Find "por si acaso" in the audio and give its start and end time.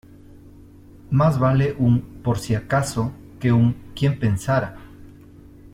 2.23-3.11